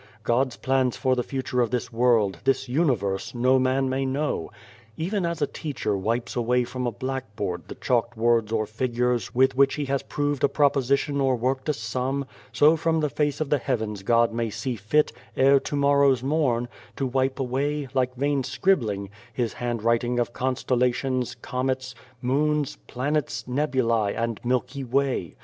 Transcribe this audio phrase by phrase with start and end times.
[0.23, 4.49] God's plans for the future of this world, this universe, no man may know.
[4.97, 9.35] Even as a teacher wipes away from a black beard the chalked words or figures
[9.35, 13.39] with which he has proved a proposition or worked a sum, so from the face
[13.41, 18.17] of the heavens God may see fit, ere to morrow's morn, to wipe away, like
[18.17, 21.93] 95 The Face vain scribbling, His handwriting of constella tions, comets,
[22.23, 25.35] moons, planets, nebulae, and Milky Way.